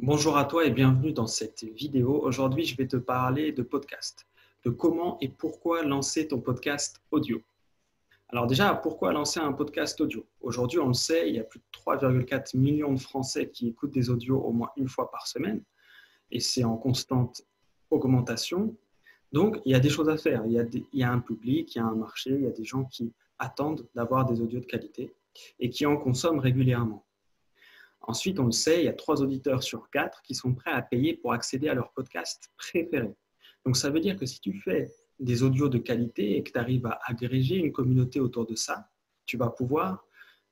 [0.00, 2.20] Bonjour à toi et bienvenue dans cette vidéo.
[2.22, 4.28] Aujourd'hui, je vais te parler de podcast,
[4.64, 7.42] de comment et pourquoi lancer ton podcast audio.
[8.28, 10.24] Alors déjà, pourquoi lancer un podcast audio?
[10.40, 13.90] Aujourd'hui, on le sait, il y a plus de 3,4 millions de Français qui écoutent
[13.90, 15.64] des audios au moins une fois par semaine
[16.30, 17.42] et c'est en constante
[17.90, 18.76] augmentation.
[19.32, 20.44] Donc, il y a des choses à faire.
[20.46, 22.46] Il y a, il y a un public, il y a un marché, il y
[22.46, 25.12] a des gens qui attendent d'avoir des audios de qualité
[25.58, 27.04] et qui en consomment régulièrement.
[28.08, 30.80] Ensuite, on le sait, il y a trois auditeurs sur quatre qui sont prêts à
[30.80, 33.14] payer pour accéder à leur podcast préféré.
[33.66, 36.58] Donc, ça veut dire que si tu fais des audios de qualité et que tu
[36.58, 38.88] arrives à agréger une communauté autour de ça,
[39.26, 40.06] tu vas pouvoir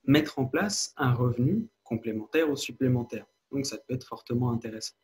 [0.04, 3.24] mettre en place un revenu complémentaire ou supplémentaire.
[3.50, 4.96] Donc, ça peut être fortement intéressant.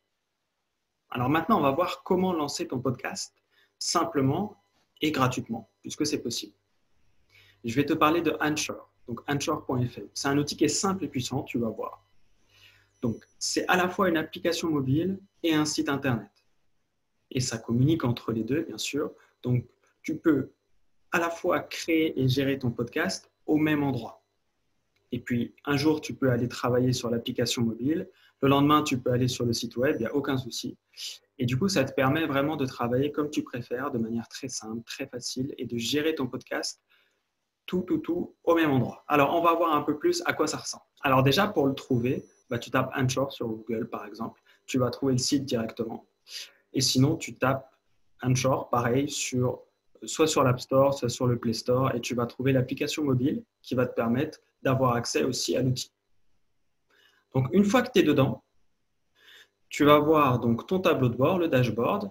[1.08, 3.34] Alors maintenant, on va voir comment lancer ton podcast
[3.78, 4.62] simplement
[5.00, 6.54] et gratuitement, puisque c'est possible.
[7.64, 10.08] Je vais te parler de Anchor, donc Anchor.fm.
[10.12, 12.04] C'est un outil qui est simple et puissant, tu vas voir.
[13.02, 16.30] Donc, c'est à la fois une application mobile et un site internet.
[17.32, 19.12] Et ça communique entre les deux, bien sûr.
[19.42, 19.66] Donc,
[20.02, 20.52] tu peux
[21.10, 24.24] à la fois créer et gérer ton podcast au même endroit.
[25.10, 28.08] Et puis, un jour, tu peux aller travailler sur l'application mobile.
[28.40, 30.78] Le lendemain, tu peux aller sur le site web, il n'y a aucun souci.
[31.38, 34.48] Et du coup, ça te permet vraiment de travailler comme tu préfères, de manière très
[34.48, 36.80] simple, très facile, et de gérer ton podcast
[37.66, 39.04] tout, tout, tout au même endroit.
[39.08, 40.84] Alors, on va voir un peu plus à quoi ça ressemble.
[41.02, 44.38] Alors déjà, pour le trouver, bah, tu tapes Anchor sur Google, par exemple.
[44.66, 46.06] Tu vas trouver le site directement.
[46.74, 47.74] Et sinon, tu tapes
[48.22, 49.62] Anchor, pareil, sur,
[50.04, 53.42] soit sur l'App Store, soit sur le Play Store, et tu vas trouver l'application mobile
[53.62, 55.94] qui va te permettre d'avoir accès aussi à l'outil.
[57.34, 58.44] Donc, une fois que tu es dedans,
[59.70, 62.10] tu vas voir donc ton tableau de bord, le dashboard,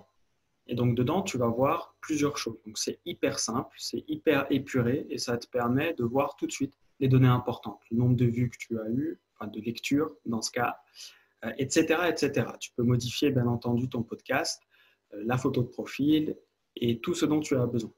[0.65, 2.57] et donc dedans, tu vas voir plusieurs choses.
[2.65, 6.51] Donc, c'est hyper simple, c'est hyper épuré, et ça te permet de voir tout de
[6.51, 10.41] suite les données importantes, le nombre de vues que tu as eues, de lecture dans
[10.41, 10.77] ce cas,
[11.57, 12.47] etc., euh, etc.
[12.59, 14.61] Tu peux modifier bien entendu ton podcast,
[15.13, 16.35] euh, la photo de profil
[16.75, 17.91] et tout ce dont tu as besoin.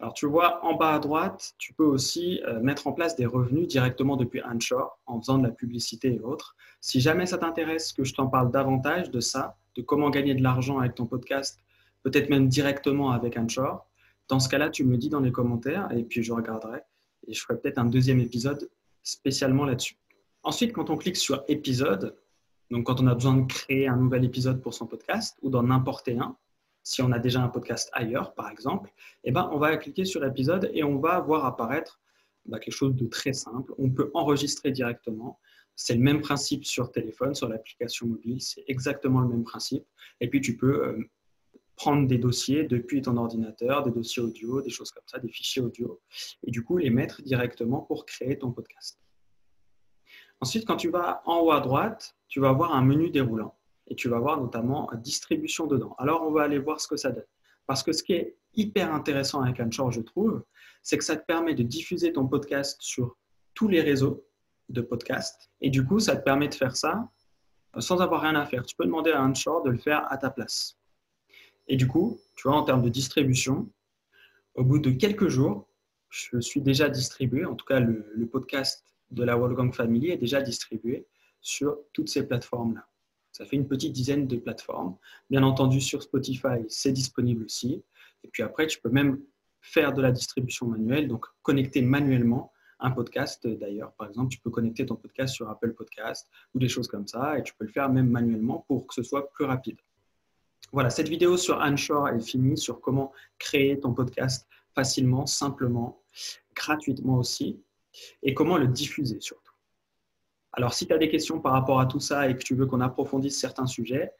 [0.00, 3.26] Alors tu vois en bas à droite, tu peux aussi euh, mettre en place des
[3.26, 6.56] revenus directement depuis Anchor en faisant de la publicité et autres.
[6.80, 10.42] Si jamais ça t'intéresse que je t'en parle davantage de ça, de comment gagner de
[10.42, 11.60] l'argent avec ton podcast,
[12.02, 13.86] peut-être même directement avec Anchor,
[14.28, 16.80] dans ce cas-là, tu me dis dans les commentaires et puis je regarderai
[17.26, 18.68] et je ferai peut-être un deuxième épisode
[19.02, 19.96] spécialement là-dessus.
[20.46, 22.16] Ensuite, quand on clique sur épisode,
[22.70, 25.68] donc quand on a besoin de créer un nouvel épisode pour son podcast ou d'en
[25.72, 26.36] importer un,
[26.84, 28.92] si on a déjà un podcast ailleurs, par exemple,
[29.24, 32.00] eh ben, on va cliquer sur épisode et on va voir apparaître
[32.44, 33.74] bah, quelque chose de très simple.
[33.76, 35.40] On peut enregistrer directement.
[35.74, 39.84] C'est le même principe sur téléphone, sur l'application mobile, c'est exactement le même principe.
[40.20, 41.10] Et puis tu peux euh,
[41.74, 45.60] prendre des dossiers depuis ton ordinateur, des dossiers audio, des choses comme ça, des fichiers
[45.60, 46.00] audio,
[46.44, 49.00] et du coup les mettre directement pour créer ton podcast.
[50.40, 53.94] Ensuite, quand tu vas en haut à droite, tu vas voir un menu déroulant et
[53.94, 55.94] tu vas voir notamment distribution dedans.
[55.98, 57.24] Alors, on va aller voir ce que ça donne.
[57.66, 60.44] Parce que ce qui est hyper intéressant avec Anchor, je trouve,
[60.82, 63.16] c'est que ça te permet de diffuser ton podcast sur
[63.54, 64.24] tous les réseaux
[64.68, 65.50] de podcast.
[65.60, 67.08] Et du coup, ça te permet de faire ça
[67.78, 68.64] sans avoir rien à faire.
[68.64, 70.78] Tu peux demander à Anchor de le faire à ta place.
[71.68, 73.70] Et du coup, tu vois, en termes de distribution,
[74.54, 75.68] au bout de quelques jours,
[76.08, 80.42] je suis déjà distribué, en tout cas le podcast de la Wolfgang Family est déjà
[80.42, 81.06] distribué
[81.40, 82.86] sur toutes ces plateformes-là.
[83.32, 84.96] Ça fait une petite dizaine de plateformes.
[85.30, 87.84] Bien entendu, sur Spotify, c'est disponible aussi.
[88.24, 89.20] Et puis après, tu peux même
[89.60, 93.92] faire de la distribution manuelle, donc connecter manuellement un podcast d'ailleurs.
[93.92, 97.38] Par exemple, tu peux connecter ton podcast sur Apple Podcast ou des choses comme ça,
[97.38, 99.78] et tu peux le faire même manuellement pour que ce soit plus rapide.
[100.72, 106.02] Voilà, cette vidéo sur Anchor est finie, sur comment créer ton podcast facilement, simplement,
[106.54, 107.60] gratuitement aussi
[108.22, 109.52] et comment le diffuser surtout.
[110.52, 112.66] Alors, si tu as des questions par rapport à tout ça et que tu veux
[112.66, 114.10] qu'on approfondisse certains sujets,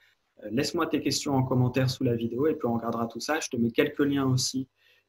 [0.44, 3.40] euh, laisse-moi tes questions en commentaire sous la vidéo et puis on regardera tout ça.
[3.40, 4.68] Je te mets quelques liens aussi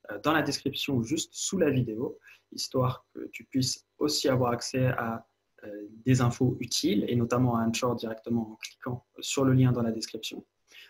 [0.09, 2.17] euh, dans la description juste sous la vidéo,
[2.53, 5.25] histoire que tu puisses aussi avoir accès à
[5.66, 9.81] euh, des infos utiles et notamment à Anchor directement en cliquant sur le lien dans
[9.81, 10.45] la description.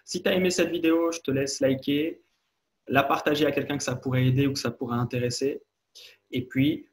[0.05, 2.21] Si tu as aimé cette vidéo, je te laisse liker,
[2.87, 5.63] la partager à quelqu'un que ça pourrait aider ou que ça pourrait intéresser.
[6.31, 6.87] Et puis,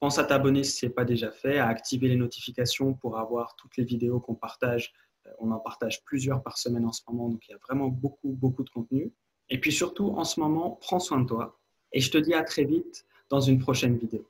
[0.00, 3.56] Pense à t'abonner si ce n'est pas déjà fait, à activer les notifications pour avoir
[3.56, 4.92] toutes les vidéos qu'on partage.
[5.26, 7.88] Euh, on en partage plusieurs par semaine en ce moment, donc il y a vraiment
[7.88, 9.12] beaucoup, beaucoup de contenu.
[9.50, 11.58] Et puis surtout, en ce moment, prends soin de toi.
[11.92, 14.24] Et je te dis à très vite dans une prochaine vidéo.